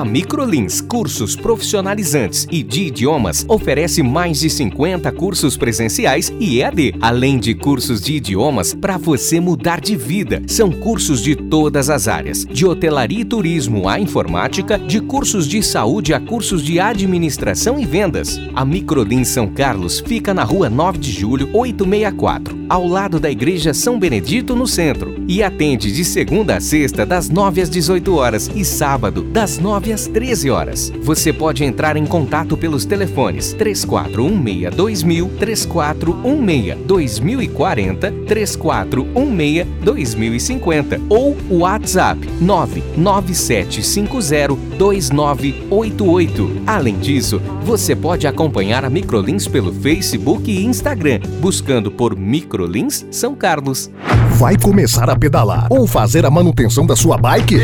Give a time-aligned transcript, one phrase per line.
[0.00, 6.94] A Microlins Cursos Profissionalizantes e de Idiomas oferece mais de 50 cursos presenciais e EAD,
[7.02, 10.42] além de cursos de idiomas para você mudar de vida.
[10.46, 15.62] São cursos de todas as áreas, de hotelaria e turismo à informática, de cursos de
[15.62, 18.40] saúde a cursos de administração e vendas.
[18.54, 23.74] A Microlins São Carlos fica na rua 9 de julho, 864, ao lado da Igreja
[23.74, 28.50] São Benedito, no centro, e atende de segunda a sexta, das 9 às 18 horas
[28.54, 30.92] e sábado, das 9 9 às 13 horas.
[31.02, 41.58] Você pode entrar em contato pelos telefones 3416 2000, 3416 2040, 3416 2050 ou o
[41.58, 46.62] WhatsApp 99750 2988.
[46.66, 53.34] Além disso, você pode acompanhar a Microlins pelo Facebook e Instagram, buscando por Microlins São
[53.34, 53.90] Carlos.
[54.38, 57.56] Vai começar a pedalar ou fazer a manutenção da sua bike?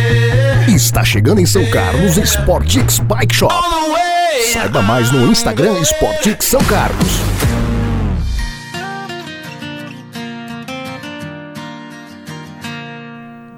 [0.69, 3.55] Está chegando em São Carlos Sportix Bike Shop.
[4.53, 7.09] Saiba mais no Instagram Sportix São Carlos.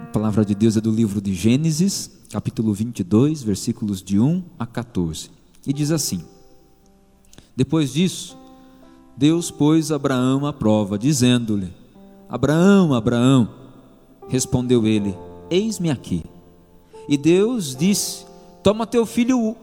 [0.03, 4.67] A palavra de Deus é do livro de Gênesis, capítulo 22, versículos de 1 a
[4.67, 5.31] 14.
[5.67, 6.23] E diz assim:
[7.57, 8.37] Depois disso,
[9.17, 11.73] Deus pôs Abraão à prova, dizendo-lhe:
[12.29, 13.49] Abraão, Abraão.
[14.29, 15.17] Respondeu ele:
[15.51, 16.23] Eis-me aqui.
[17.09, 18.27] E Deus disse:
[18.63, 19.57] Toma teu filho,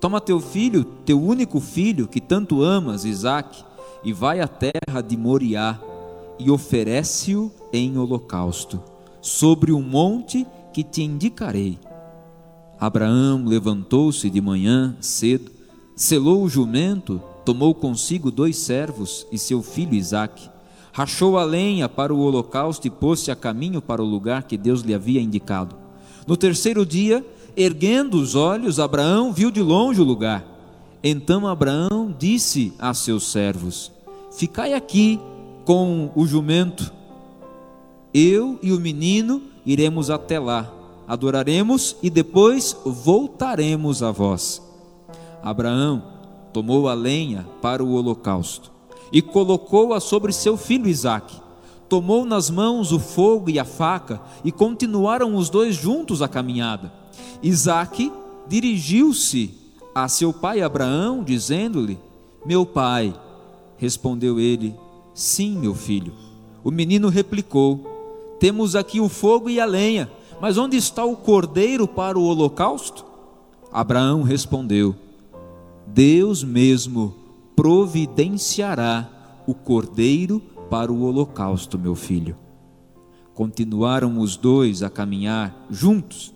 [0.00, 3.64] toma teu filho, teu único filho que tanto amas, Isaque,
[4.04, 5.80] e vai à terra de Moriá
[6.38, 8.80] e oferece-o em holocausto
[9.20, 11.78] sobre o um monte que te indicarei.
[12.78, 15.50] Abraão levantou-se de manhã cedo,
[15.96, 20.48] selou o jumento, tomou consigo dois servos e seu filho Isaque,
[20.92, 24.82] rachou a lenha para o holocausto e pôs-se a caminho para o lugar que Deus
[24.82, 25.85] lhe havia indicado.
[26.26, 27.24] No terceiro dia,
[27.56, 30.44] erguendo os olhos, Abraão viu de longe o lugar.
[31.02, 33.92] Então Abraão disse a seus servos:
[34.32, 35.20] Ficai aqui
[35.64, 36.92] com o jumento.
[38.12, 40.72] Eu e o menino iremos até lá,
[41.06, 44.62] adoraremos e depois voltaremos a vós.
[45.42, 46.02] Abraão
[46.52, 48.72] tomou a lenha para o holocausto
[49.12, 51.45] e colocou-a sobre seu filho Isaque
[51.88, 56.92] tomou nas mãos o fogo e a faca e continuaram os dois juntos a caminhada.
[57.42, 58.12] Isaque
[58.48, 59.54] dirigiu-se
[59.94, 61.98] a seu pai Abraão, dizendo-lhe:
[62.44, 63.14] Meu pai.
[63.78, 64.74] Respondeu ele:
[65.14, 66.12] Sim, meu filho.
[66.62, 70.10] O menino replicou: Temos aqui o fogo e a lenha,
[70.40, 73.04] mas onde está o cordeiro para o holocausto?
[73.72, 74.94] Abraão respondeu:
[75.86, 77.14] Deus mesmo
[77.54, 79.08] providenciará
[79.46, 80.55] o cordeiro para
[80.90, 82.36] o holocausto, meu filho.
[83.34, 86.34] Continuaram os dois a caminhar juntos.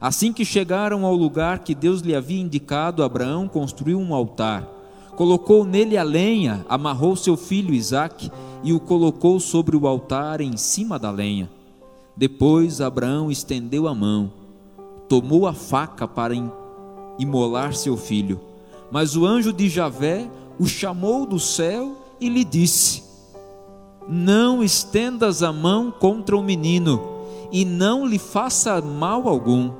[0.00, 4.66] Assim que chegaram ao lugar que Deus lhe havia indicado, Abraão construiu um altar,
[5.14, 8.30] colocou nele a lenha, amarrou seu filho Isaque
[8.64, 11.50] e o colocou sobre o altar em cima da lenha.
[12.16, 14.32] Depois Abraão estendeu a mão,
[15.08, 16.34] tomou a faca para
[17.18, 18.40] imolar seu filho.
[18.90, 23.09] Mas o anjo de Javé o chamou do céu e lhe disse:
[24.12, 27.00] não estendas a mão contra o menino
[27.52, 29.70] e não lhe faça mal algum.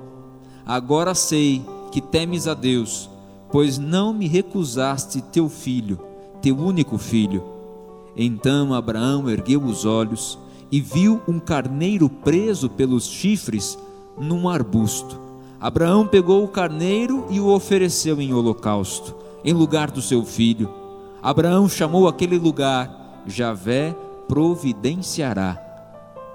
[0.65, 3.11] Agora sei que temes a Deus,
[3.51, 5.99] pois não me recusaste teu filho,
[6.41, 7.43] teu único filho.
[8.17, 10.39] Então Abraão ergueu os olhos
[10.71, 13.77] e viu um carneiro preso pelos chifres
[14.17, 15.19] num arbusto.
[15.61, 19.13] Abraão pegou o carneiro e o ofereceu em holocausto,
[19.45, 20.73] em lugar do seu filho.
[21.21, 23.97] Abraão chamou aquele lugar Javé
[24.31, 25.57] providenciará.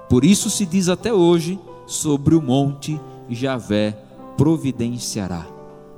[0.06, 3.96] Por isso se diz até hoje sobre o monte Javé
[4.36, 5.46] providenciará.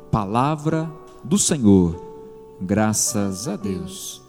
[0.09, 0.89] Palavra
[1.25, 2.00] do Senhor.
[2.61, 4.23] Graças a Deus.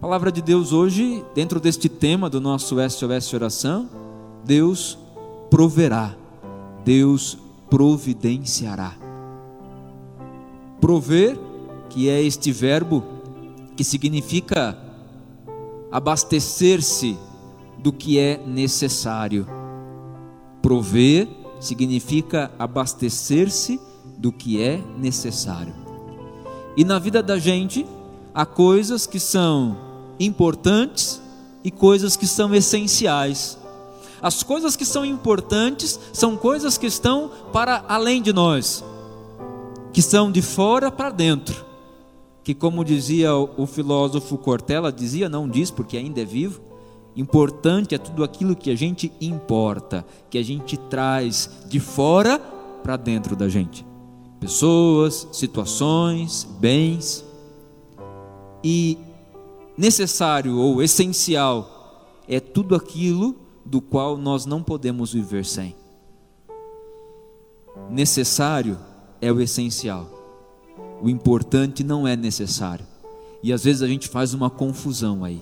[0.00, 3.90] Palavra de Deus hoje, dentro deste tema do nosso SOS Oração,
[4.44, 4.96] Deus
[5.50, 6.14] proverá,
[6.84, 7.36] Deus
[7.68, 8.94] providenciará.
[10.80, 11.36] Prover,
[11.90, 13.02] que é este verbo
[13.76, 14.85] que significa
[15.90, 17.16] abastecer-se
[17.78, 19.46] do que é necessário.
[20.62, 21.28] Prover
[21.60, 23.80] significa abastecer-se
[24.18, 25.74] do que é necessário.
[26.76, 27.86] E na vida da gente,
[28.34, 29.76] há coisas que são
[30.18, 31.20] importantes
[31.62, 33.58] e coisas que são essenciais.
[34.22, 38.84] As coisas que são importantes são coisas que estão para além de nós.
[39.92, 41.65] que são de fora para dentro.
[42.46, 46.60] Que, como dizia o filósofo Cortella, dizia, não diz porque ainda é vivo,
[47.16, 52.38] importante é tudo aquilo que a gente importa, que a gente traz de fora
[52.84, 53.84] para dentro da gente.
[54.38, 57.24] Pessoas, situações, bens.
[58.62, 58.96] E
[59.76, 63.34] necessário ou essencial é tudo aquilo
[63.64, 65.74] do qual nós não podemos viver sem.
[67.90, 68.78] Necessário
[69.20, 70.15] é o essencial.
[71.02, 72.86] O importante não é necessário.
[73.42, 75.40] E às vezes a gente faz uma confusão aí.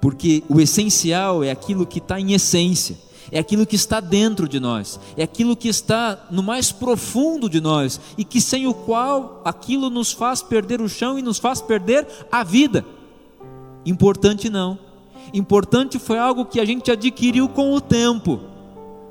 [0.00, 2.96] Porque o essencial é aquilo que está em essência,
[3.30, 7.60] é aquilo que está dentro de nós, é aquilo que está no mais profundo de
[7.60, 11.60] nós e que sem o qual aquilo nos faz perder o chão e nos faz
[11.60, 12.84] perder a vida.
[13.84, 14.78] Importante não.
[15.32, 18.40] Importante foi algo que a gente adquiriu com o tempo,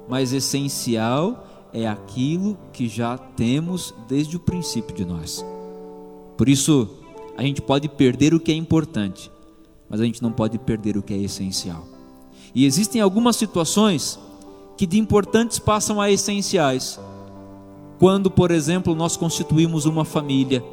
[0.09, 5.45] mas essencial é aquilo que já temos desde o princípio de nós.
[6.39, 6.87] Por isso,
[7.35, 9.29] a gente pode perder o que é importante,
[9.89, 11.83] mas a gente não pode perder o que é essencial.
[12.55, 14.17] E existem algumas situações
[14.77, 16.97] que de importantes passam a essenciais.
[17.99, 20.63] Quando, por exemplo, nós constituímos uma família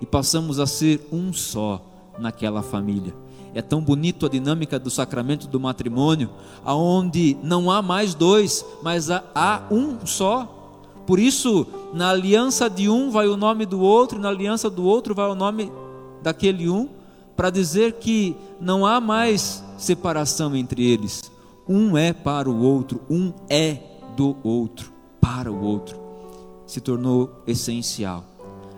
[0.00, 1.84] e passamos a ser um só
[2.16, 3.12] naquela família.
[3.52, 6.30] É tão bonito a dinâmica do sacramento do matrimônio,
[6.64, 10.57] aonde não há mais dois, mas há, há um só.
[11.08, 15.14] Por isso, na aliança de um vai o nome do outro, na aliança do outro
[15.14, 15.72] vai o nome
[16.22, 16.86] daquele um,
[17.34, 21.32] para dizer que não há mais separação entre eles.
[21.66, 23.78] Um é para o outro, um é
[24.18, 25.98] do outro, para o outro.
[26.66, 28.22] Se tornou essencial.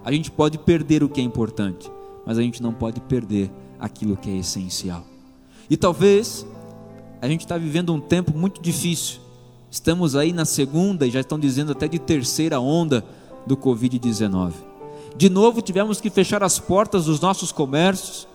[0.05, 1.91] A gente pode perder o que é importante,
[2.25, 5.03] mas a gente não pode perder aquilo que é essencial.
[5.69, 6.47] E talvez
[7.21, 9.19] a gente está vivendo um tempo muito difícil.
[9.71, 13.05] Estamos aí na segunda e já estão dizendo até de terceira onda
[13.47, 14.53] do Covid-19.
[15.17, 18.27] De novo tivemos que fechar as portas dos nossos comércios.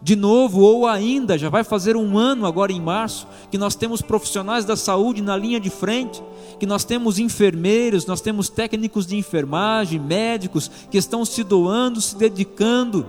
[0.00, 4.00] De novo, ou ainda, já vai fazer um ano agora em março, que nós temos
[4.00, 6.22] profissionais da saúde na linha de frente,
[6.60, 12.16] que nós temos enfermeiros, nós temos técnicos de enfermagem, médicos que estão se doando, se
[12.16, 13.04] dedicando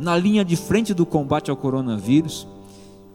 [0.00, 2.48] na linha de frente do combate ao coronavírus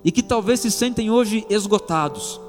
[0.02, 2.40] e que talvez se sentem hoje esgotados.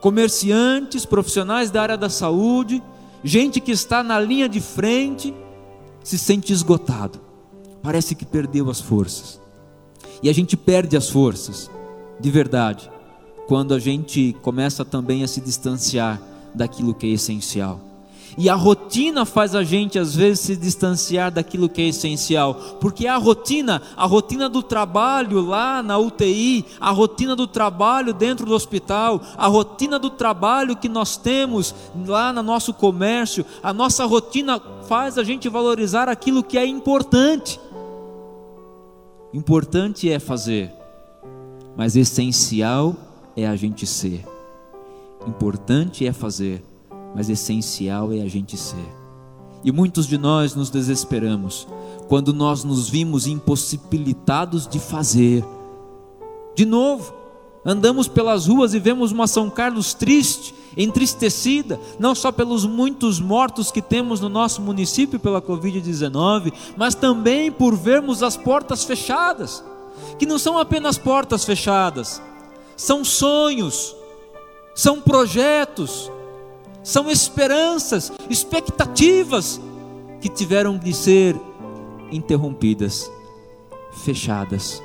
[0.00, 2.82] Comerciantes, profissionais da área da saúde,
[3.24, 5.34] gente que está na linha de frente,
[6.02, 7.20] se sente esgotado.
[7.82, 9.40] Parece que perdeu as forças.
[10.22, 11.70] E a gente perde as forças,
[12.20, 12.90] de verdade,
[13.46, 16.20] quando a gente começa também a se distanciar
[16.54, 17.87] daquilo que é essencial.
[18.40, 23.04] E a rotina faz a gente às vezes se distanciar daquilo que é essencial, porque
[23.08, 28.54] a rotina, a rotina do trabalho lá na UTI, a rotina do trabalho dentro do
[28.54, 31.74] hospital, a rotina do trabalho que nós temos
[32.06, 37.60] lá no nosso comércio, a nossa rotina faz a gente valorizar aquilo que é importante.
[39.34, 40.72] Importante é fazer,
[41.76, 42.94] mas essencial
[43.36, 44.24] é a gente ser.
[45.26, 46.62] Importante é fazer,
[47.14, 48.98] mas essencial é a gente ser.
[49.64, 51.66] E muitos de nós nos desesperamos
[52.08, 55.44] quando nós nos vimos impossibilitados de fazer.
[56.54, 57.12] De novo,
[57.64, 63.70] andamos pelas ruas e vemos uma São Carlos triste, entristecida, não só pelos muitos mortos
[63.70, 69.64] que temos no nosso município pela Covid-19, mas também por vermos as portas fechadas,
[70.18, 72.22] que não são apenas portas fechadas,
[72.76, 73.94] são sonhos,
[74.74, 76.10] são projetos,
[76.88, 79.60] são esperanças, expectativas
[80.22, 81.36] que tiveram de ser
[82.10, 83.12] interrompidas,
[83.92, 84.82] fechadas.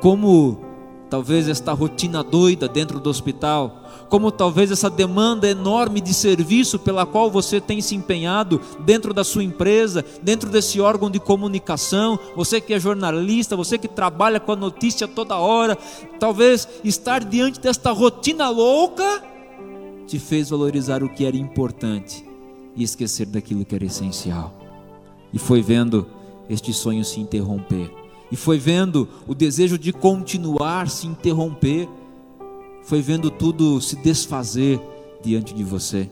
[0.00, 0.60] Como
[1.10, 7.04] talvez esta rotina doida dentro do hospital, como talvez essa demanda enorme de serviço pela
[7.04, 12.60] qual você tem se empenhado dentro da sua empresa, dentro desse órgão de comunicação, você
[12.60, 15.76] que é jornalista, você que trabalha com a notícia toda hora,
[16.20, 19.24] talvez estar diante desta rotina louca
[20.08, 22.26] te fez valorizar o que era importante
[22.74, 24.54] e esquecer daquilo que era essencial.
[25.32, 26.06] E foi vendo
[26.48, 27.92] este sonho se interromper,
[28.32, 31.86] e foi vendo o desejo de continuar se interromper,
[32.82, 34.80] foi vendo tudo se desfazer
[35.22, 36.10] diante de você,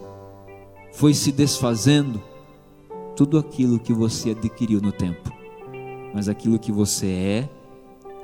[0.92, 2.22] foi se desfazendo
[3.16, 5.32] tudo aquilo que você adquiriu no tempo,
[6.12, 7.48] mas aquilo que você é,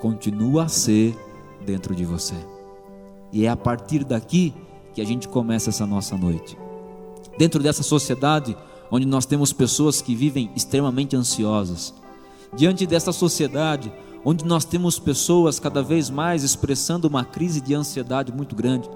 [0.01, 1.17] continua a ser
[1.65, 2.35] dentro de você.
[3.33, 4.53] E é a partir daqui
[4.95, 6.57] que a gente começa essa nossa noite.
[7.39, 8.57] Dentro dessa sociedade
[8.91, 11.95] onde nós temos pessoas que vivem extremamente ansiosas,
[12.55, 13.93] diante dessa sociedade
[14.25, 18.89] onde nós temos pessoas cada vez mais expressando uma crise de ansiedade muito grande,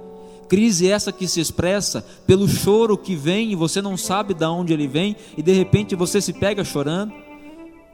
[0.48, 4.72] Crise essa que se expressa pelo choro que vem e você não sabe de onde
[4.72, 7.12] ele vem e de repente você se pega chorando.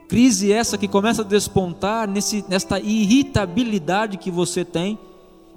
[0.09, 4.99] Crise essa que começa a despontar nesse, nesta irritabilidade que você tem,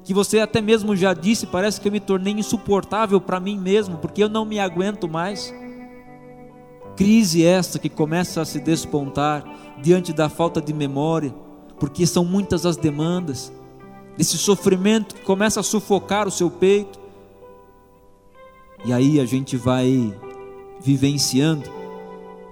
[0.06, 3.98] que você até mesmo já disse, parece que eu me tornei insuportável para mim mesmo,
[3.98, 5.52] porque eu não me aguento mais.
[6.96, 9.44] Crise essa que começa a se despontar
[9.82, 11.34] diante da falta de memória,
[11.80, 13.52] porque são muitas as demandas,
[14.16, 17.00] desse sofrimento que começa a sufocar o seu peito.
[18.86, 20.16] E aí a gente vai
[20.80, 21.68] vivenciando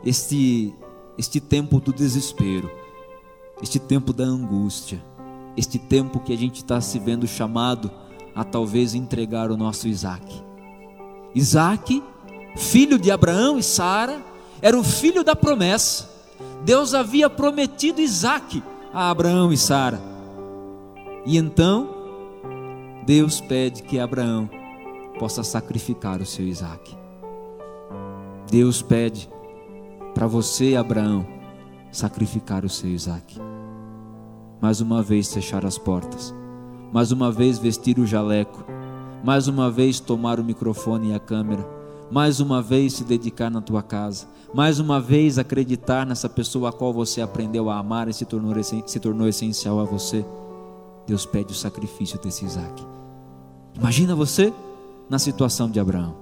[0.03, 0.73] este,
[1.19, 2.69] este tempo do desespero,
[3.61, 5.05] este tempo da angústia,
[5.55, 7.91] este tempo que a gente está se vendo chamado
[8.35, 10.43] a talvez entregar o nosso Isaac.
[11.35, 12.03] Isaac,
[12.55, 14.21] filho de Abraão e Sara,
[14.61, 16.09] era o filho da promessa.
[16.63, 19.99] Deus havia prometido Isaac a Abraão e Sara.
[21.25, 21.89] E então,
[23.05, 24.49] Deus pede que Abraão
[25.19, 26.95] possa sacrificar o seu Isaac.
[28.49, 29.29] Deus pede
[30.13, 31.25] para você, Abraão,
[31.91, 33.39] sacrificar o seu Isaac.
[34.63, 36.33] Mais uma vez fechar as portas,
[36.89, 38.63] mais uma vez vestir o jaleco,
[39.21, 41.67] mais uma vez tomar o microfone e a câmera,
[42.09, 46.71] mais uma vez se dedicar na tua casa, mais uma vez acreditar nessa pessoa a
[46.71, 50.25] qual você aprendeu a amar e se tornou, se tornou essencial a você,
[51.05, 52.87] Deus pede o sacrifício desse Isaac.
[53.75, 54.53] Imagina você
[55.09, 56.15] na situação de Abraão.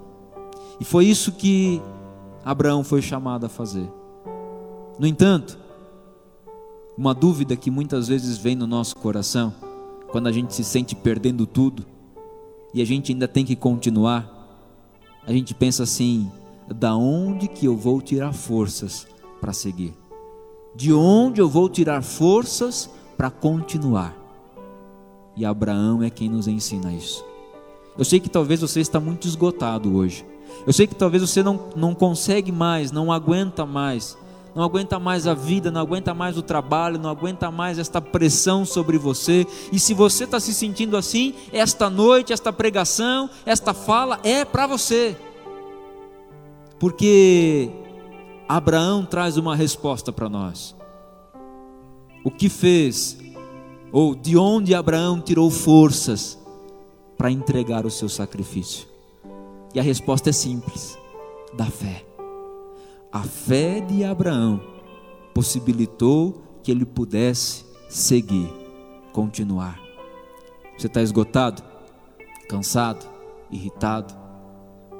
[0.79, 1.79] E foi isso que
[2.43, 3.87] Abraão foi chamado a fazer.
[4.97, 5.59] No entanto,
[6.97, 9.53] uma dúvida que muitas vezes vem no nosso coração,
[10.11, 11.85] quando a gente se sente perdendo tudo
[12.73, 14.29] e a gente ainda tem que continuar,
[15.25, 16.29] a gente pensa assim:
[16.69, 19.07] da onde que eu vou tirar forças
[19.39, 19.93] para seguir?
[20.75, 24.15] De onde eu vou tirar forças para continuar?
[25.35, 27.23] E Abraão é quem nos ensina isso.
[27.97, 30.25] Eu sei que talvez você está muito esgotado hoje.
[30.65, 34.17] Eu sei que talvez você não, não consegue mais, não aguenta mais,
[34.53, 38.65] não aguenta mais a vida, não aguenta mais o trabalho, não aguenta mais esta pressão
[38.65, 39.47] sobre você.
[39.71, 44.67] E se você está se sentindo assim, esta noite, esta pregação, esta fala é para
[44.67, 45.15] você
[46.81, 47.69] porque
[48.49, 50.75] Abraão traz uma resposta para nós.
[52.25, 53.19] O que fez,
[53.91, 56.39] ou de onde Abraão tirou forças
[57.15, 58.87] para entregar o seu sacrifício?
[59.75, 60.97] E a resposta é simples:
[61.53, 62.03] da fé.
[63.11, 64.61] A fé de Abraão
[65.33, 68.49] possibilitou que ele pudesse seguir,
[69.11, 69.77] continuar.
[70.77, 71.61] Você está esgotado,
[72.47, 73.05] cansado,
[73.51, 74.13] irritado?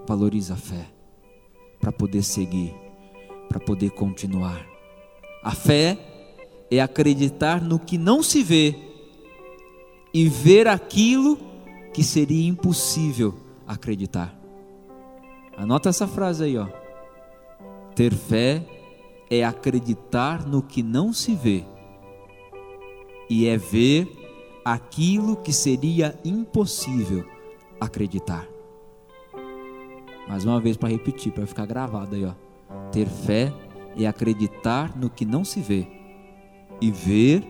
[0.06, 0.88] Valoriza a fé
[1.80, 2.76] para poder seguir,
[3.48, 4.68] para poder continuar.
[5.42, 5.98] A fé
[6.70, 8.76] é acreditar no que não se vê
[10.14, 11.38] e ver aquilo
[11.94, 13.34] que seria impossível
[13.66, 14.38] acreditar.
[15.56, 16.81] Anota essa frase aí, ó.
[18.02, 18.66] Ter fé
[19.30, 21.64] é acreditar no que não se vê
[23.30, 24.12] e é ver
[24.66, 27.24] aquilo que seria impossível
[27.80, 28.48] acreditar.
[30.28, 32.34] Mais uma vez para repetir, para ficar gravado aí, ó.
[32.92, 33.54] Ter fé
[33.96, 35.88] é acreditar no que não se vê
[36.82, 37.48] e ver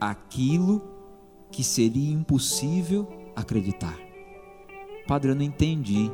[0.00, 0.80] aquilo
[1.50, 3.06] que seria impossível
[3.36, 3.98] acreditar.
[5.06, 6.10] Padre, eu não entendi.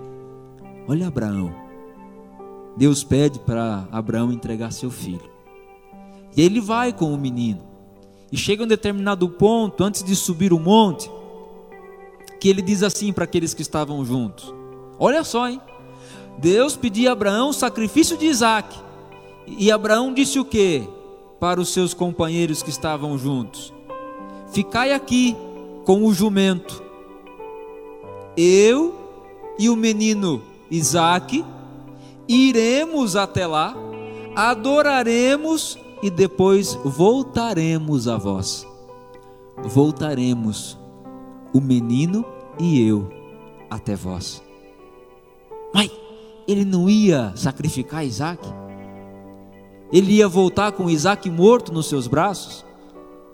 [0.88, 1.67] Olha Abraão.
[2.78, 5.28] Deus pede para Abraão entregar seu filho.
[6.36, 7.60] E ele vai com o menino.
[8.30, 11.10] E chega um determinado ponto, antes de subir o monte,
[12.40, 14.54] que ele diz assim para aqueles que estavam juntos:
[14.96, 15.60] Olha só, hein?
[16.38, 18.78] Deus pedia a Abraão o sacrifício de Isaac.
[19.44, 20.88] E Abraão disse o que
[21.40, 23.74] para os seus companheiros que estavam juntos?
[24.52, 25.36] Ficai aqui
[25.84, 26.80] com o jumento.
[28.36, 28.94] Eu
[29.58, 31.44] e o menino Isaac
[32.28, 33.74] iremos até lá,
[34.36, 38.66] adoraremos e depois voltaremos a vós.
[39.64, 40.78] Voltaremos,
[41.52, 42.24] o menino
[42.58, 43.08] e eu,
[43.70, 44.42] até vós.
[45.74, 45.90] Mãe,
[46.46, 48.46] ele não ia sacrificar Isaac?
[49.92, 52.64] Ele ia voltar com Isaac morto nos seus braços?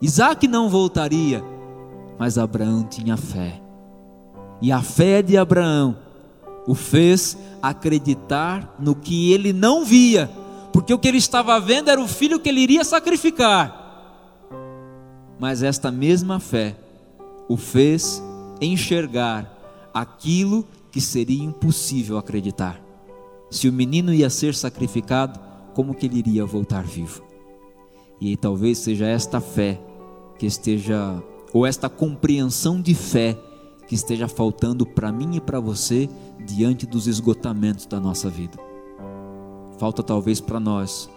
[0.01, 1.45] Isaac não voltaria,
[2.19, 3.61] mas Abraão tinha fé.
[4.63, 5.97] E a fé de Abraão
[6.67, 10.31] o fez acreditar no que ele não via,
[10.73, 13.83] porque o que ele estava vendo era o filho que ele iria sacrificar.
[15.39, 16.77] Mas esta mesma fé
[17.49, 18.23] o fez
[18.61, 19.51] enxergar
[19.93, 22.81] aquilo que seria impossível acreditar.
[23.51, 25.39] Se o menino ia ser sacrificado,
[25.75, 27.23] como que ele iria voltar vivo?
[28.21, 29.81] E talvez seja esta fé
[30.39, 33.37] que esteja, ou esta compreensão de fé
[33.87, 36.09] que esteja faltando para mim e para você
[36.45, 38.59] diante dos esgotamentos da nossa vida.
[39.79, 41.11] Falta talvez para nós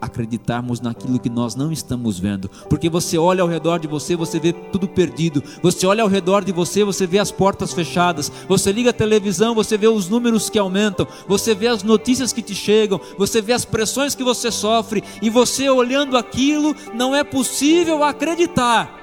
[0.00, 4.38] acreditarmos naquilo que nós não estamos vendo, porque você olha ao redor de você, você
[4.38, 8.70] vê tudo perdido, você olha ao redor de você, você vê as portas fechadas, você
[8.70, 12.54] liga a televisão, você vê os números que aumentam, você vê as notícias que te
[12.54, 18.04] chegam, você vê as pressões que você sofre, e você olhando aquilo, não é possível
[18.04, 19.00] acreditar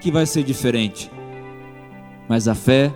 [0.00, 1.10] que vai ser diferente.
[2.28, 2.92] Mas a fé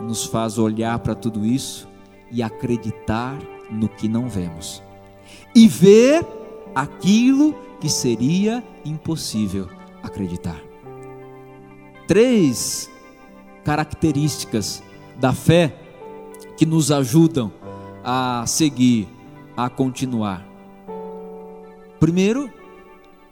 [0.00, 1.88] nos faz olhar para tudo isso
[2.30, 3.36] e acreditar
[3.70, 4.82] no que não vemos.
[5.54, 6.24] E ver
[6.74, 9.68] aquilo que seria impossível
[10.02, 10.60] acreditar.
[12.06, 12.88] Três
[13.64, 14.82] características
[15.18, 15.76] da fé
[16.56, 17.52] que nos ajudam
[18.04, 19.08] a seguir,
[19.56, 20.46] a continuar.
[21.98, 22.50] Primeiro,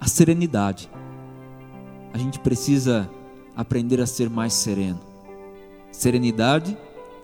[0.00, 0.90] a serenidade.
[2.12, 3.08] A gente precisa
[3.56, 5.05] aprender a ser mais sereno
[5.96, 6.76] serenidade,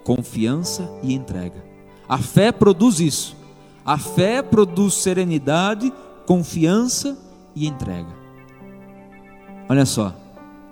[0.03, 1.63] confiança e entrega.
[2.09, 3.37] A fé produz isso.
[3.85, 5.93] A fé produz serenidade,
[6.27, 7.19] confiança
[7.55, 8.15] e entrega.
[9.69, 10.15] Olha só,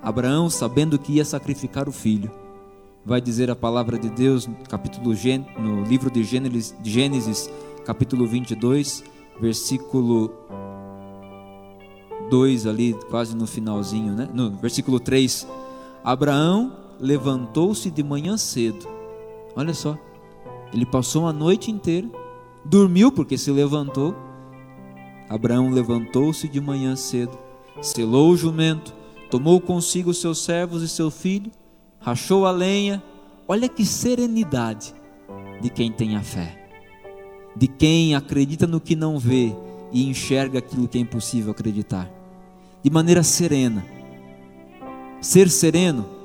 [0.02, 2.30] Abraão, sabendo que ia sacrificar o filho,
[3.04, 5.14] vai dizer a palavra de Deus no capítulo
[5.59, 7.50] no livro de Gênesis, Gênesis
[7.85, 9.04] capítulo 22,
[9.40, 10.33] versículo
[12.30, 14.28] 2 ali, quase no finalzinho, né?
[14.33, 15.47] No versículo 3.
[16.04, 18.87] Abraão levantou-se de manhã cedo.
[19.57, 19.99] Olha só,
[20.73, 22.09] ele passou a noite inteira,
[22.64, 24.14] dormiu porque se levantou.
[25.28, 27.37] Abraão levantou-se de manhã cedo,
[27.80, 28.95] selou o jumento,
[29.30, 31.50] tomou consigo seus servos e seu filho,
[31.99, 33.02] rachou a lenha.
[33.49, 34.95] Olha que serenidade
[35.61, 36.69] de quem tem a fé,
[37.57, 39.54] de quem acredita no que não vê
[39.92, 42.09] e enxerga aquilo que é impossível acreditar,
[42.83, 43.85] de maneira serena.
[45.21, 46.20] Ser sereno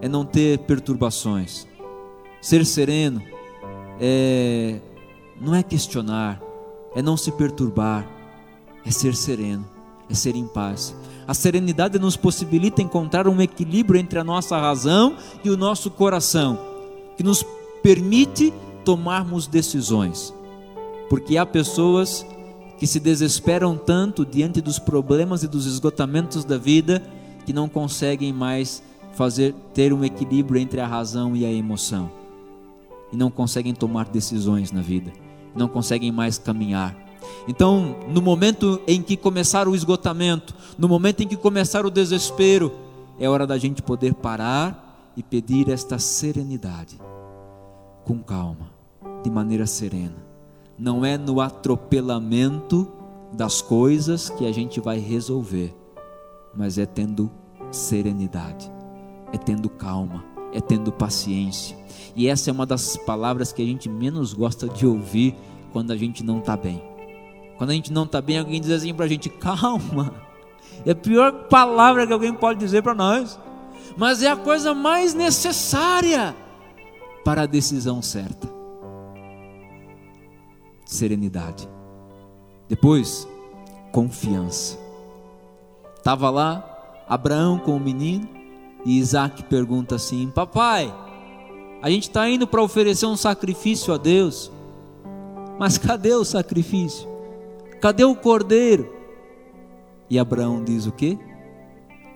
[0.00, 1.66] é não ter perturbações.
[2.40, 3.22] Ser sereno
[4.00, 4.80] é
[5.40, 6.40] não é questionar,
[6.94, 8.08] é não se perturbar,
[8.84, 9.64] é ser sereno,
[10.10, 10.94] é ser em paz.
[11.26, 16.58] A serenidade nos possibilita encontrar um equilíbrio entre a nossa razão e o nosso coração,
[17.16, 17.44] que nos
[17.82, 18.52] permite
[18.84, 20.34] tomarmos decisões.
[21.08, 22.26] Porque há pessoas
[22.78, 27.02] que se desesperam tanto diante dos problemas e dos esgotamentos da vida
[27.44, 28.82] que não conseguem mais
[29.18, 32.08] fazer ter um equilíbrio entre a razão e a emoção.
[33.12, 35.12] E não conseguem tomar decisões na vida,
[35.56, 36.96] não conseguem mais caminhar.
[37.48, 42.72] Então, no momento em que começar o esgotamento, no momento em que começar o desespero,
[43.18, 46.96] é hora da gente poder parar e pedir esta serenidade,
[48.04, 48.70] com calma,
[49.24, 50.16] de maneira serena.
[50.78, 52.86] Não é no atropelamento
[53.32, 55.74] das coisas que a gente vai resolver,
[56.54, 57.28] mas é tendo
[57.72, 58.77] serenidade
[59.32, 61.76] é tendo calma, é tendo paciência.
[62.14, 65.36] E essa é uma das palavras que a gente menos gosta de ouvir
[65.72, 66.82] quando a gente não está bem.
[67.56, 70.14] Quando a gente não está bem, alguém diz assim para a gente: calma.
[70.86, 73.38] É a pior palavra que alguém pode dizer para nós,
[73.96, 76.34] mas é a coisa mais necessária
[77.24, 78.48] para a decisão certa.
[80.84, 81.68] Serenidade.
[82.68, 83.28] Depois,
[83.92, 84.78] confiança.
[85.96, 88.28] Estava lá Abraão com o menino,
[88.88, 90.90] e Isaac pergunta assim: Papai,
[91.82, 94.50] a gente está indo para oferecer um sacrifício a Deus,
[95.58, 97.06] mas cadê o sacrifício?
[97.82, 98.90] Cadê o cordeiro?
[100.08, 101.18] E Abraão diz o que?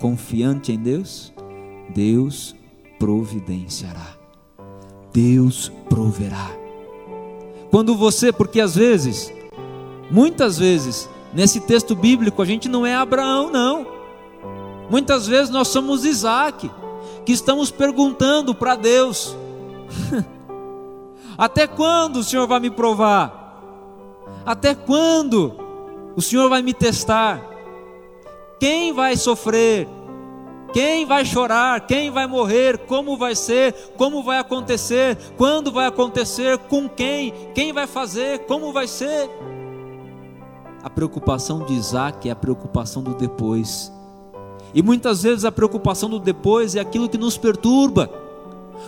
[0.01, 1.31] Confiante em Deus,
[1.95, 2.57] Deus
[2.99, 4.17] providenciará,
[5.13, 6.51] Deus proverá.
[7.71, 9.31] Quando você, porque às vezes,
[10.11, 13.92] muitas vezes, nesse texto bíblico, a gente não é Abraão, não.
[14.91, 16.71] Muitas vezes nós somos Isaac,
[17.25, 19.37] que estamos perguntando para Deus:
[21.37, 23.41] Até quando o Senhor vai me provar?
[24.45, 25.55] Até quando
[26.17, 27.41] o Senhor vai me testar?
[28.59, 29.89] Quem vai sofrer?
[30.73, 31.87] Quem vai chorar?
[31.87, 32.79] Quem vai morrer?
[32.79, 33.75] Como vai ser?
[33.97, 35.19] Como vai acontecer?
[35.37, 36.57] Quando vai acontecer?
[36.59, 37.33] Com quem?
[37.55, 38.47] Quem vai fazer?
[38.47, 39.29] Como vai ser?
[40.83, 43.93] A preocupação de Isaac é a preocupação do depois.
[44.75, 48.09] E muitas vezes a preocupação do depois é aquilo que nos perturba,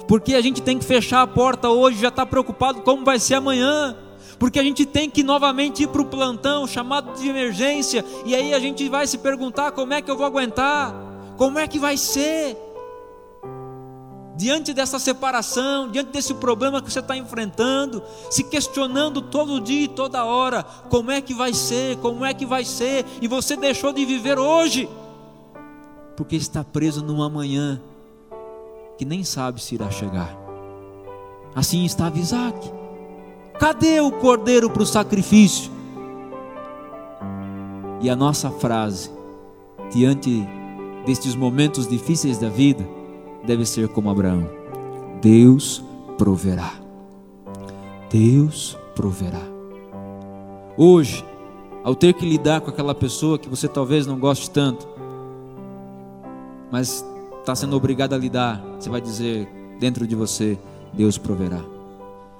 [0.09, 3.35] porque a gente tem que fechar a porta hoje, já está preocupado como vai ser
[3.35, 3.97] amanhã,
[4.38, 8.55] porque a gente tem que novamente ir para o plantão, chamado de emergência, e aí
[8.55, 10.94] a gente vai se perguntar como é que eu vou aguentar,
[11.37, 12.57] como é que vai ser.
[14.37, 19.88] Diante dessa separação, diante desse problema que você está enfrentando, se questionando todo dia e
[19.88, 23.92] toda hora, como é que vai ser, como é que vai ser, e você deixou
[23.92, 24.88] de viver hoje
[26.16, 27.81] porque está preso no amanhã.
[28.96, 30.38] que nem sabe se irá chegar.
[31.55, 32.70] Assim estava Isaac.
[33.59, 35.70] Cadê o cordeiro para o sacrifício?
[38.00, 39.11] E a nossa frase,
[39.92, 40.46] diante
[41.07, 42.87] destes momentos difíceis da vida,
[43.44, 44.48] deve ser como Abraão:
[45.20, 45.83] Deus
[46.18, 46.72] proverá.
[48.11, 49.42] Deus proverá.
[50.77, 51.24] Hoje,
[51.83, 54.88] ao ter que lidar com aquela pessoa que você talvez não goste tanto,
[56.74, 57.06] mas
[57.38, 60.58] está sendo obrigado a lidar, você vai dizer dentro de você:
[60.92, 61.73] Deus proverá.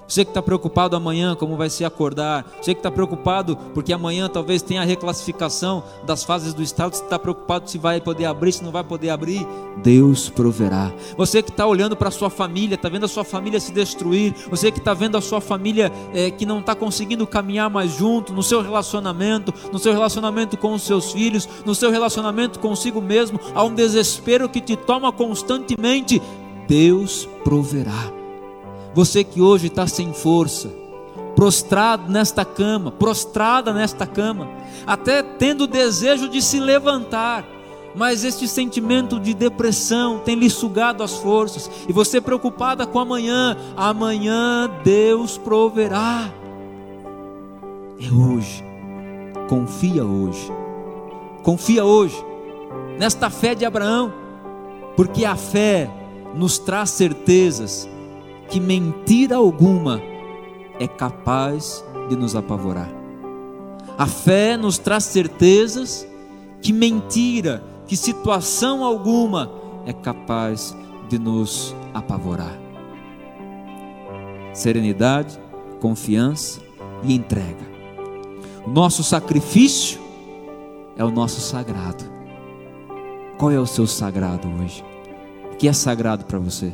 [0.07, 2.45] Você que está preocupado amanhã, como vai ser acordar.
[2.61, 6.95] Você que está preocupado porque amanhã talvez tenha a reclassificação das fases do Estado.
[6.95, 9.45] Você está preocupado se vai poder abrir, se não vai poder abrir.
[9.77, 10.91] Deus proverá.
[11.17, 14.33] Você que está olhando para a sua família, está vendo a sua família se destruir.
[14.49, 18.33] Você que está vendo a sua família é, que não está conseguindo caminhar mais junto,
[18.33, 23.39] no seu relacionamento, no seu relacionamento com os seus filhos, no seu relacionamento consigo mesmo.
[23.53, 26.21] Há um desespero que te toma constantemente.
[26.67, 28.24] Deus proverá.
[28.95, 30.71] Você que hoje está sem força,
[31.35, 34.47] prostrado nesta cama, prostrada nesta cama,
[34.87, 37.45] até tendo desejo de se levantar,
[37.93, 43.57] mas este sentimento de depressão tem lhe sugado as forças, e você preocupada com amanhã,
[43.75, 46.31] amanhã Deus proverá.
[47.99, 48.63] É hoje,
[49.49, 50.49] confia hoje,
[51.43, 52.15] confia hoje,
[52.97, 54.13] nesta fé de Abraão,
[54.95, 55.91] porque a fé
[56.33, 57.89] nos traz certezas
[58.49, 60.01] que mentira alguma
[60.79, 62.89] é capaz de nos apavorar.
[63.97, 66.07] A fé nos traz certezas
[66.61, 69.51] que mentira, que situação alguma
[69.85, 70.75] é capaz
[71.07, 72.59] de nos apavorar.
[74.53, 75.39] Serenidade,
[75.79, 76.59] confiança
[77.03, 77.65] e entrega.
[78.65, 79.99] O nosso sacrifício
[80.97, 82.03] é o nosso sagrado.
[83.37, 84.83] Qual é o seu sagrado hoje?
[85.53, 86.73] O que é sagrado para você?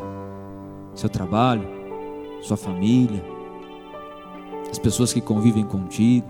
[0.94, 1.68] Seu trabalho,
[2.42, 3.24] sua família,
[4.70, 6.28] as pessoas que convivem contigo,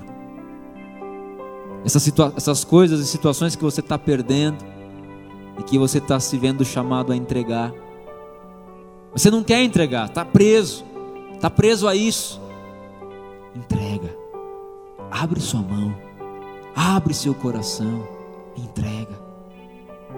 [1.85, 4.63] essas, essas coisas e situações que você está perdendo
[5.59, 7.73] e que você está se vendo chamado a entregar.
[9.11, 10.85] Você não quer entregar, está preso,
[11.33, 12.39] está preso a isso.
[13.55, 14.15] Entrega,
[15.09, 15.93] abre sua mão,
[16.75, 18.07] abre seu coração,
[18.55, 19.19] entrega,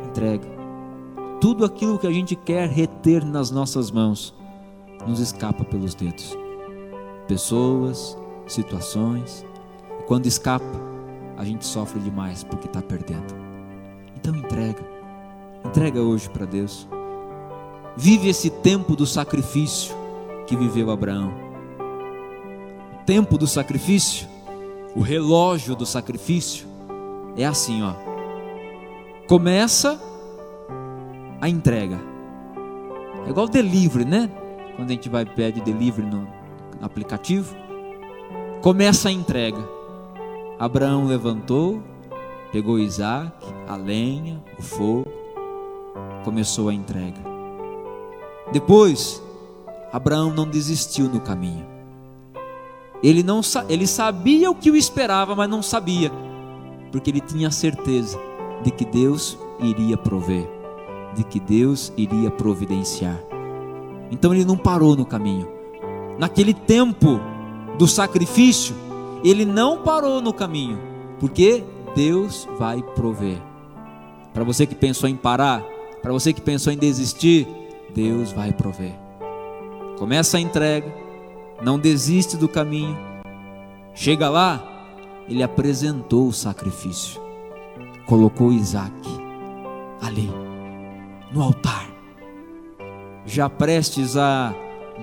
[0.05, 0.62] entrega
[1.43, 4.33] tudo aquilo que a gente quer reter nas nossas mãos
[5.05, 6.37] nos escapa pelos dedos.
[7.27, 9.45] Pessoas, situações,
[9.99, 10.81] e quando escapa,
[11.35, 13.35] a gente sofre demais porque está perdendo.
[14.15, 14.81] Então entrega,
[15.65, 16.87] entrega hoje para Deus.
[17.97, 19.93] Vive esse tempo do sacrifício
[20.47, 21.33] que viveu Abraão.
[23.01, 24.29] O tempo do sacrifício,
[24.95, 26.65] o relógio do sacrifício,
[27.35, 27.95] é assim, ó.
[29.27, 30.12] Começa
[31.43, 31.99] a entrega.
[33.27, 34.31] É igual delivery, né?
[34.77, 36.25] Quando a gente vai pede delivery no
[36.81, 37.53] aplicativo,
[38.61, 39.59] começa a entrega.
[40.57, 41.83] Abraão levantou,
[42.49, 45.11] pegou Isaac, a lenha, o fogo,
[46.23, 47.19] começou a entrega.
[48.53, 49.21] Depois,
[49.91, 51.67] Abraão não desistiu no caminho.
[53.03, 56.09] Ele não ele sabia o que o esperava, mas não sabia,
[56.89, 58.17] porque ele tinha certeza
[58.63, 60.52] de que Deus iria prover
[61.15, 63.19] de que Deus iria providenciar.
[64.11, 65.47] Então ele não parou no caminho.
[66.17, 67.19] Naquele tempo
[67.77, 68.75] do sacrifício,
[69.23, 70.79] ele não parou no caminho,
[71.19, 71.63] porque
[71.95, 73.41] Deus vai prover.
[74.33, 75.63] Para você que pensou em parar,
[76.01, 77.47] para você que pensou em desistir,
[77.93, 78.93] Deus vai prover.
[79.97, 80.93] Começa a entrega,
[81.61, 82.97] não desiste do caminho.
[83.93, 84.61] Chega lá,
[85.29, 87.21] ele apresentou o sacrifício,
[88.05, 88.93] colocou Isaac
[90.01, 90.42] ali
[91.33, 91.89] no altar,
[93.25, 94.53] já prestes a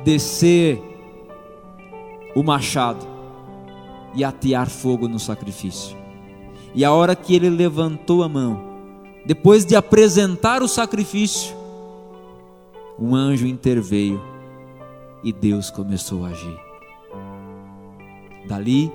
[0.04, 0.80] descer
[2.34, 3.04] o machado
[4.14, 5.96] e atear fogo no sacrifício.
[6.74, 8.62] E a hora que ele levantou a mão,
[9.26, 11.54] depois de apresentar o sacrifício,
[12.98, 14.22] um anjo interveio
[15.24, 16.60] e Deus começou a agir.
[18.46, 18.92] Dali,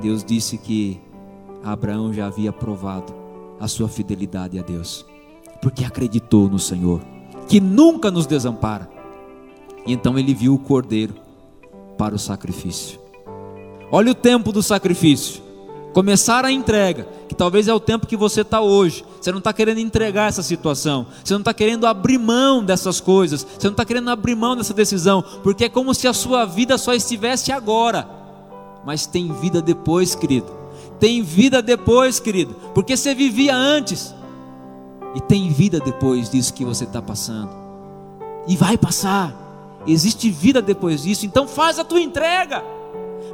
[0.00, 1.00] Deus disse que
[1.62, 3.14] Abraão já havia provado
[3.60, 5.06] a sua fidelidade a Deus
[5.60, 7.00] porque acreditou no Senhor,
[7.48, 8.88] que nunca nos desampara.
[9.86, 11.14] E então ele viu o cordeiro
[11.98, 12.98] para o sacrifício.
[13.90, 15.42] Olha o tempo do sacrifício.
[15.92, 19.04] Começar a entrega, que talvez é o tempo que você está hoje.
[19.20, 23.44] Você não está querendo entregar essa situação, você não está querendo abrir mão dessas coisas,
[23.44, 26.78] você não está querendo abrir mão dessa decisão, porque é como se a sua vida
[26.78, 28.08] só estivesse agora,
[28.86, 30.60] mas tem vida depois, querido.
[31.00, 34.14] Tem vida depois, querido, porque você vivia antes,
[35.14, 37.50] e tem vida depois disso que você está passando.
[38.46, 39.34] E vai passar.
[39.86, 42.62] Existe vida depois disso, então faz a tua entrega.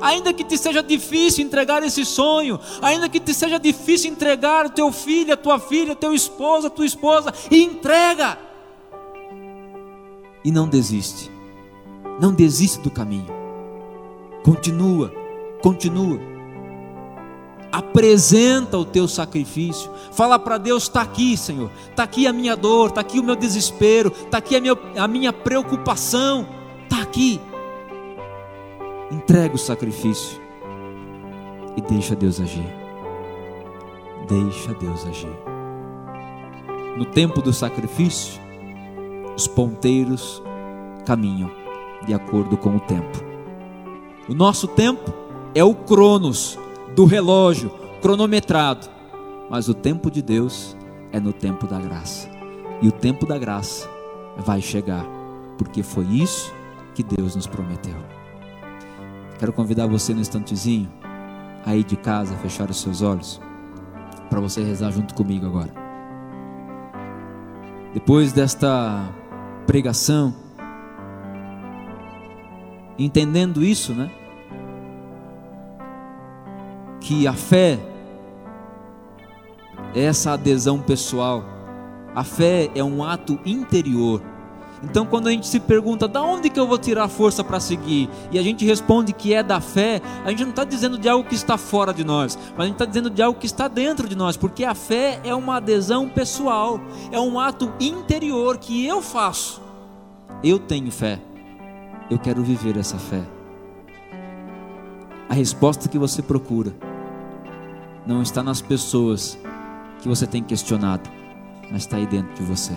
[0.01, 4.71] Ainda que te seja difícil entregar esse sonho, ainda que te seja difícil entregar o
[4.71, 8.39] teu filho, a tua filha, teu esposo, a tua esposa, entrega.
[10.45, 11.31] E não desiste.
[12.21, 13.27] Não desiste do caminho.
[14.45, 15.13] Continua,
[15.63, 16.36] continua.
[17.77, 19.91] Apresenta o teu sacrifício.
[20.11, 21.71] Fala para Deus: está aqui, Senhor.
[21.91, 25.07] Está aqui a minha dor, está aqui o meu desespero, está aqui a minha, a
[25.07, 26.49] minha preocupação.
[26.85, 27.39] Está aqui.
[29.11, 30.41] Entrega o sacrifício
[31.77, 32.67] e deixa Deus agir.
[34.27, 35.37] Deixa Deus agir.
[36.97, 38.41] No tempo do sacrifício,
[39.37, 40.43] os ponteiros
[41.05, 41.51] caminham
[42.07, 43.23] de acordo com o tempo.
[44.31, 45.13] O nosso tempo
[45.55, 46.59] é o cronos
[46.97, 47.69] do relógio
[48.01, 48.89] cronometrado,
[49.51, 50.75] mas o tempo de Deus
[51.13, 52.27] é no tempo da graça.
[52.81, 53.87] E o tempo da graça
[54.39, 55.05] vai chegar,
[55.59, 56.55] porque foi isso
[56.95, 57.97] que Deus nos prometeu.
[59.39, 60.91] Quero convidar você no instantezinho,
[61.67, 63.43] aí de casa, fechar os seus olhos,
[64.31, 65.73] para você rezar junto comigo agora.
[67.93, 69.07] Depois desta
[69.67, 70.35] pregação,
[72.99, 74.11] entendendo isso, né?
[77.07, 77.79] Que a fé
[79.95, 81.45] é essa adesão pessoal,
[82.13, 84.21] a fé é um ato interior.
[84.83, 88.11] Então, quando a gente se pergunta, da onde que eu vou tirar força para seguir?
[88.33, 91.29] E a gente responde que é da fé, a gente não está dizendo de algo
[91.29, 94.09] que está fora de nós, mas a gente está dizendo de algo que está dentro
[94.09, 96.81] de nós, porque a fé é uma adesão pessoal,
[97.13, 99.63] é um ato interior que eu faço.
[100.43, 101.21] Eu tenho fé.
[102.11, 103.23] Eu quero viver essa fé.
[105.29, 106.75] A resposta que você procura
[108.07, 109.39] não está nas pessoas
[110.01, 111.11] que você tem questionado,
[111.71, 112.73] mas está aí dentro de você.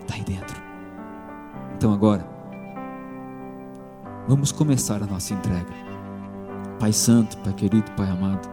[0.00, 0.56] Está aí dentro.
[1.76, 2.26] Então agora,
[4.26, 5.72] vamos começar a nossa entrega.
[6.78, 8.48] Pai Santo, Pai querido, Pai amado,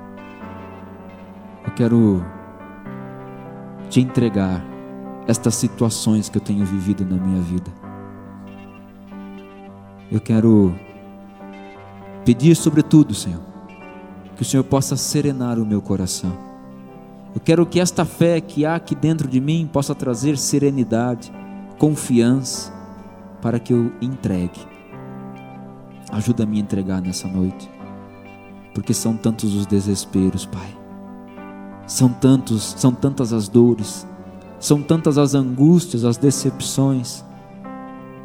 [1.66, 2.26] eu quero
[3.90, 4.62] te entregar
[5.28, 7.72] estas situações que eu tenho vivido na minha vida
[10.14, 10.76] eu quero
[12.24, 13.42] pedir, sobretudo, Senhor,
[14.36, 16.36] que o Senhor possa serenar o meu coração.
[17.34, 21.32] Eu quero que esta fé que há aqui dentro de mim possa trazer serenidade,
[21.78, 22.72] confiança,
[23.42, 24.60] para que eu entregue.
[26.12, 27.70] Ajuda-me a entregar nessa noite,
[28.74, 30.78] porque são tantos os desesperos, Pai.
[31.88, 34.08] São tantos, são tantas as dores,
[34.60, 37.26] são tantas as angústias, as decepções.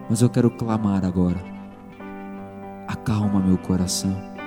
[0.08, 1.58] Mas eu quero clamar agora
[2.88, 4.37] acalma meu coração.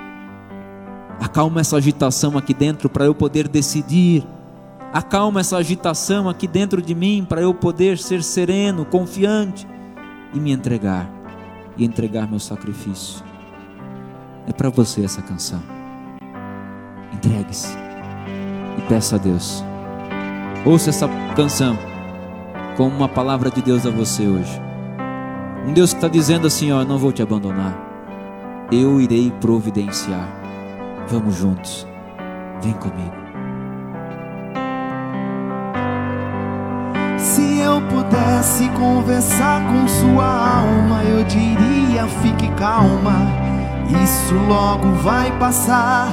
[1.21, 4.25] Acalma essa agitação aqui dentro para eu poder decidir.
[4.91, 9.67] Acalma essa agitação aqui dentro de mim para eu poder ser sereno, confiante
[10.33, 11.09] e me entregar
[11.77, 13.23] e entregar meu sacrifício.
[14.47, 15.61] É para você essa canção.
[17.13, 17.73] Entregue-se
[18.77, 19.63] e peça a Deus.
[20.65, 21.77] Ouça essa canção
[22.75, 24.59] como uma palavra de Deus a você hoje.
[25.65, 27.91] Um Deus que está dizendo assim: Ó, não vou te abandonar
[28.71, 30.40] eu irei providenciar.
[31.11, 31.85] Vamos juntos,
[32.61, 33.11] vem comigo.
[37.17, 43.27] Se eu pudesse conversar com sua alma, eu diria: fique calma,
[44.01, 46.07] isso logo vai passar.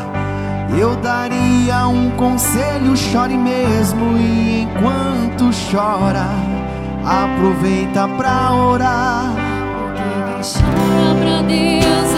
[0.76, 6.26] Eu daria um conselho, chore mesmo, e enquanto chora,
[7.06, 9.32] aproveita pra orar.
[9.78, 12.17] Porque chora pra Deus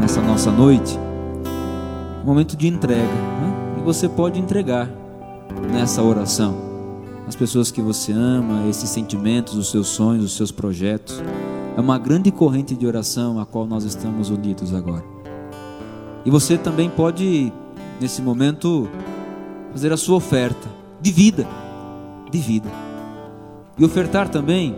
[0.00, 0.98] nessa nossa noite,
[2.24, 3.76] momento de entrega, né?
[3.78, 4.88] e você pode entregar
[5.70, 6.56] nessa oração.
[7.28, 11.22] As pessoas que você ama, esses sentimentos, os seus sonhos, os seus projetos.
[11.76, 15.04] É uma grande corrente de oração a qual nós estamos unidos agora.
[16.24, 17.52] E você também pode,
[18.00, 18.88] nesse momento,
[19.70, 20.66] fazer a sua oferta
[21.00, 21.46] de vida.
[22.30, 22.70] De vida.
[23.78, 24.74] E ofertar também,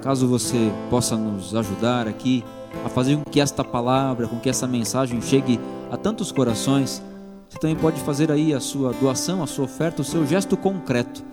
[0.00, 2.44] caso você possa nos ajudar aqui
[2.84, 5.60] a fazer com que esta palavra, com que essa mensagem chegue
[5.90, 7.02] a tantos corações,
[7.48, 11.24] você também pode fazer aí a sua doação, a sua oferta, o seu gesto concreto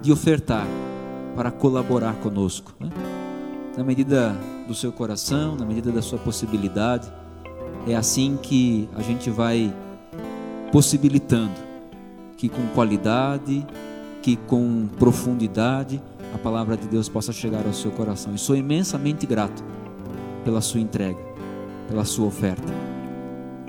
[0.00, 0.66] de ofertar
[1.34, 2.74] para colaborar conosco.
[2.80, 2.88] Né?
[3.76, 7.12] Na medida do seu coração, na medida da sua possibilidade,
[7.86, 9.72] é assim que a gente vai
[10.72, 11.66] possibilitando
[12.36, 13.66] que com qualidade,
[14.22, 16.02] que com profundidade,
[16.34, 18.34] a palavra de Deus possa chegar ao seu coração.
[18.34, 19.64] E sou imensamente grato
[20.46, 21.18] pela sua entrega,
[21.88, 22.72] pela sua oferta.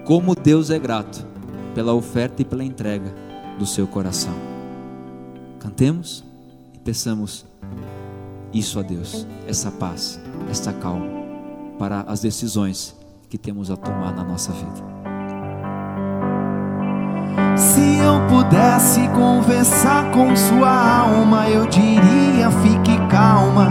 [0.06, 1.26] Como Deus é grato
[1.74, 3.12] pela oferta e pela entrega
[3.58, 4.34] do seu coração.
[5.60, 6.24] Cantemos
[6.76, 7.46] e peçamos
[8.54, 11.08] isso a Deus, essa paz, essa calma
[11.80, 12.96] para as decisões
[13.28, 14.98] que temos a tomar na nossa vida.
[17.56, 23.70] Se eu pudesse conversar com sua alma, eu diria: fique calma,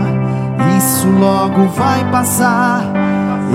[0.77, 2.96] isso logo vai passar.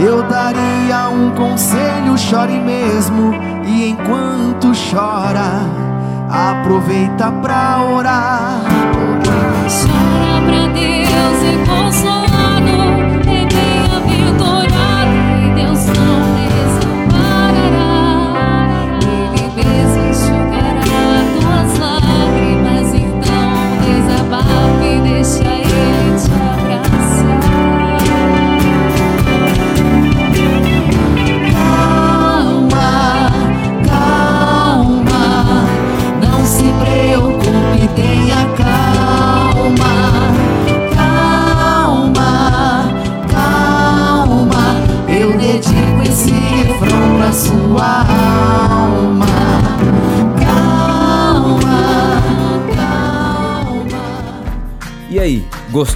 [0.00, 3.32] Eu daria um conselho, chore mesmo,
[3.64, 5.66] e enquanto chora,
[6.30, 8.62] aproveita pra orar.
[10.74, 11.31] Deus